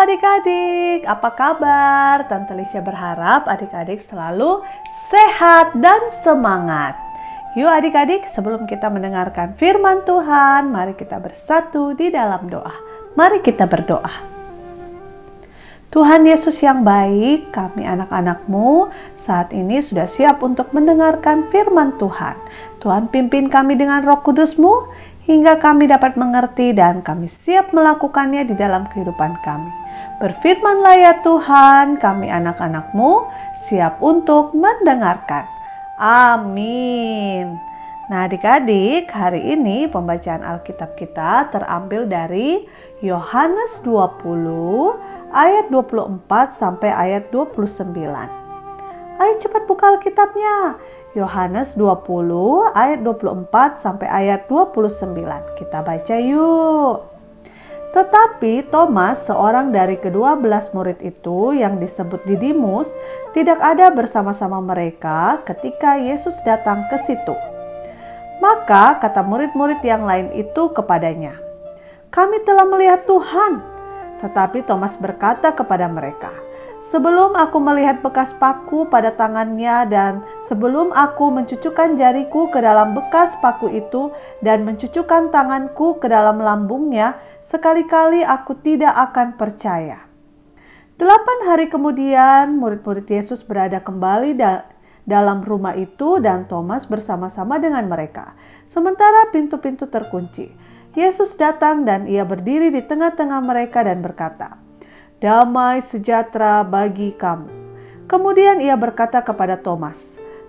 [0.00, 2.24] Adik-adik, apa kabar?
[2.24, 4.64] Tante Lisha berharap adik-adik selalu
[5.12, 6.96] sehat dan semangat.
[7.52, 12.72] Yuk adik-adik, sebelum kita mendengarkan firman Tuhan, mari kita bersatu di dalam doa.
[13.12, 14.24] Mari kita berdoa.
[15.92, 18.88] Tuhan Yesus yang baik, kami anak-anakmu
[19.28, 22.40] saat ini sudah siap untuk mendengarkan firman Tuhan.
[22.80, 24.88] Tuhan pimpin kami dengan roh kudusmu,
[25.28, 29.89] hingga kami dapat mengerti dan kami siap melakukannya di dalam kehidupan kami.
[30.20, 33.24] Berfirmanlah ya Tuhan, kami anak-anakmu
[33.64, 35.48] siap untuk mendengarkan.
[35.96, 37.56] Amin.
[38.12, 42.68] Nah adik-adik, hari ini pembacaan Alkitab kita terambil dari
[43.00, 46.20] Yohanes 20 ayat 24
[46.52, 47.96] sampai ayat 29.
[49.24, 50.76] Ayo cepat buka Alkitabnya.
[51.16, 55.56] Yohanes 20 ayat 24 sampai ayat 29.
[55.56, 57.19] Kita baca yuk.
[57.90, 62.86] Tetapi Thomas, seorang dari kedua belas murid itu yang disebut Didimus,
[63.34, 67.34] tidak ada bersama-sama mereka ketika Yesus datang ke situ.
[68.38, 71.34] Maka kata murid-murid yang lain itu kepadanya,
[72.14, 73.58] "Kami telah melihat Tuhan."
[74.22, 76.30] Tetapi Thomas berkata kepada mereka,
[76.90, 83.38] Sebelum aku melihat bekas paku pada tangannya dan sebelum aku mencucukkan jariku ke dalam bekas
[83.38, 84.10] paku itu
[84.42, 87.14] dan mencucukkan tanganku ke dalam lambungnya,
[87.46, 90.02] sekali-kali aku tidak akan percaya.
[90.98, 94.66] Delapan hari kemudian, murid-murid Yesus berada kembali da
[95.06, 98.34] dalam rumah itu dan Thomas bersama-sama dengan mereka.
[98.68, 100.50] Sementara pintu-pintu terkunci,
[100.98, 104.59] Yesus datang dan ia berdiri di tengah-tengah mereka dan berkata,
[105.20, 107.52] damai sejahtera bagi kamu.
[108.08, 110.00] Kemudian ia berkata kepada Thomas,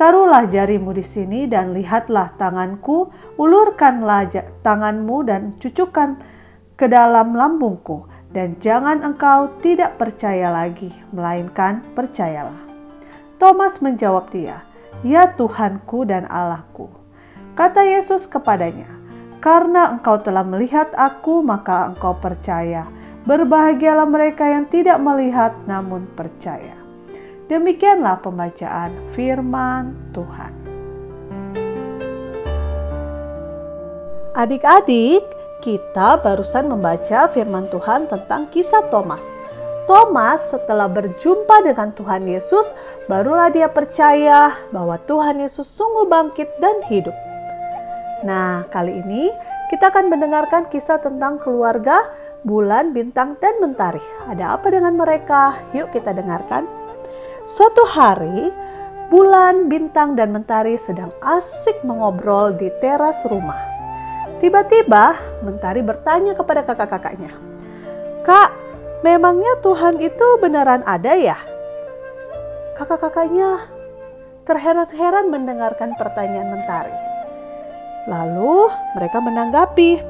[0.00, 4.30] Taruhlah jarimu di sini dan lihatlah tanganku, ulurkanlah
[4.64, 6.16] tanganmu dan cucukkan
[6.80, 12.56] ke dalam lambungku, dan jangan engkau tidak percaya lagi, melainkan percayalah.
[13.36, 14.64] Thomas menjawab dia,
[15.04, 16.88] Ya Tuhanku dan Allahku.
[17.58, 18.88] Kata Yesus kepadanya,
[19.42, 23.01] Karena engkau telah melihat aku, maka engkau percaya.
[23.22, 26.74] Berbahagialah mereka yang tidak melihat namun percaya.
[27.46, 30.52] Demikianlah pembacaan firman Tuhan.
[34.34, 35.22] Adik-adik,
[35.62, 39.22] kita barusan membaca firman Tuhan tentang kisah Thomas.
[39.86, 42.74] Thomas setelah berjumpa dengan Tuhan Yesus,
[43.06, 47.14] barulah dia percaya bahwa Tuhan Yesus sungguh bangkit dan hidup.
[48.26, 49.30] Nah, kali ini
[49.70, 52.02] kita akan mendengarkan kisah tentang keluarga
[52.42, 54.02] bulan, bintang, dan mentari.
[54.26, 55.58] Ada apa dengan mereka?
[55.74, 56.66] Yuk kita dengarkan.
[57.46, 58.50] Suatu hari,
[59.10, 63.58] bulan, bintang, dan mentari sedang asik mengobrol di teras rumah.
[64.42, 67.30] Tiba-tiba, mentari bertanya kepada kakak-kakaknya,
[68.26, 68.50] "Kak,
[69.06, 71.38] memangnya Tuhan itu beneran ada ya?"
[72.74, 73.70] Kakak-kakaknya
[74.42, 76.94] terheran-heran mendengarkan pertanyaan mentari.
[78.10, 78.66] Lalu
[78.98, 80.02] mereka menanggapi,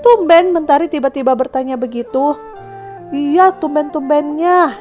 [0.00, 2.36] Tumben Mentari tiba-tiba bertanya begitu.
[3.10, 4.76] Iya, tumben-tumbennya.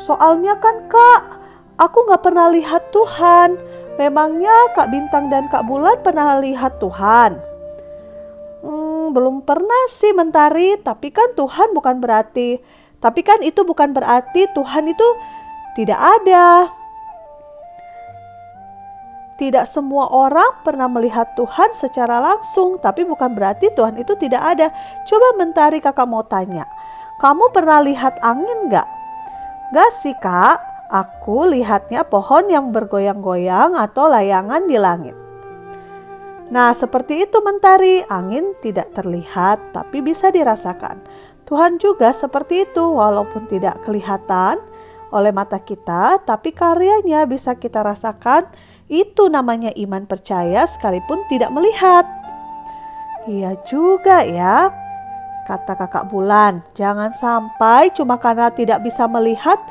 [0.00, 1.22] Soalnya kan kak,
[1.76, 3.60] aku gak pernah lihat Tuhan.
[4.00, 7.36] Memangnya Kak Bintang dan Kak Bulan pernah lihat Tuhan?
[8.64, 12.56] Hmm, belum pernah sih Mentari, tapi kan Tuhan bukan berarti.
[12.96, 15.04] Tapi kan itu bukan berarti Tuhan itu
[15.76, 16.79] tidak ada.
[19.40, 24.68] Tidak semua orang pernah melihat Tuhan secara langsung, tapi bukan berarti Tuhan itu tidak ada.
[25.08, 26.68] Coba mentari kakak mau tanya,
[27.24, 28.84] kamu pernah lihat angin gak?
[29.72, 30.60] Gak sih kak,
[30.92, 35.16] aku lihatnya pohon yang bergoyang-goyang atau layangan di langit.
[36.52, 41.00] Nah seperti itu mentari, angin tidak terlihat tapi bisa dirasakan.
[41.48, 44.60] Tuhan juga seperti itu walaupun tidak kelihatan
[45.10, 48.46] oleh mata kita, tapi karyanya bisa kita rasakan
[48.90, 52.02] itu namanya iman percaya sekalipun tidak melihat.
[53.30, 54.74] Iya juga ya,
[55.46, 56.66] kata kakak Bulan.
[56.74, 59.62] Jangan sampai cuma karena tidak bisa melihat,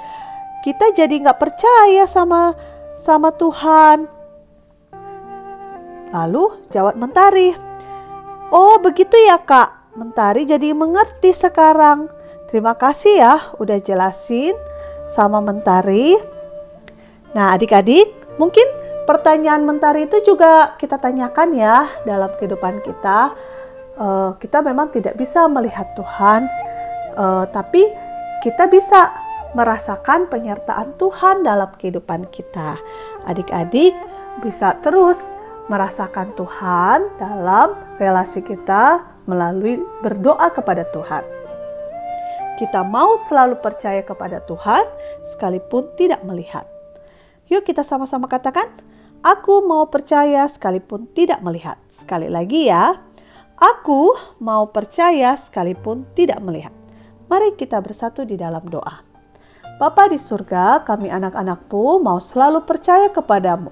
[0.64, 2.56] kita jadi nggak percaya sama
[2.96, 4.08] sama Tuhan.
[6.10, 7.54] Lalu jawab Mentari,
[8.50, 12.10] Oh begitu ya kak, Mentari jadi mengerti sekarang.
[12.50, 14.58] Terima kasih ya udah jelasin
[15.14, 16.18] sama Mentari.
[17.38, 18.10] Nah adik-adik
[18.42, 18.79] mungkin
[19.10, 23.34] pertanyaan mentari itu juga kita tanyakan ya dalam kehidupan kita.
[23.98, 26.46] Uh, kita memang tidak bisa melihat Tuhan,
[27.18, 27.90] uh, tapi
[28.46, 29.10] kita bisa
[29.58, 32.78] merasakan penyertaan Tuhan dalam kehidupan kita.
[33.26, 33.98] Adik-adik
[34.46, 35.18] bisa terus
[35.68, 41.26] merasakan Tuhan dalam relasi kita melalui berdoa kepada Tuhan.
[42.62, 44.86] Kita mau selalu percaya kepada Tuhan
[45.34, 46.64] sekalipun tidak melihat.
[47.50, 48.70] Yuk kita sama-sama katakan,
[49.24, 51.76] aku mau percaya sekalipun tidak melihat.
[51.92, 53.00] Sekali lagi ya,
[53.60, 56.74] aku mau percaya sekalipun tidak melihat.
[57.30, 59.06] Mari kita bersatu di dalam doa.
[59.80, 63.72] Bapa di surga, kami anak-anakmu mau selalu percaya kepadamu.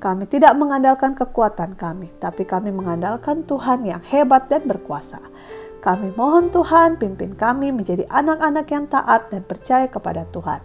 [0.00, 5.20] Kami tidak mengandalkan kekuatan kami, tapi kami mengandalkan Tuhan yang hebat dan berkuasa.
[5.80, 10.60] Kami mohon Tuhan pimpin kami menjadi anak-anak yang taat dan percaya kepada Tuhan.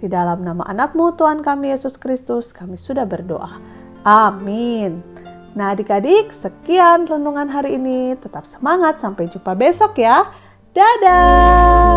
[0.00, 3.60] Di dalam nama anakmu Tuhan kami Yesus Kristus kami sudah berdoa.
[4.00, 5.04] Amin.
[5.52, 8.16] Nah adik-adik sekian renungan hari ini.
[8.16, 10.32] Tetap semangat sampai jumpa besok ya.
[10.72, 11.89] Dadah.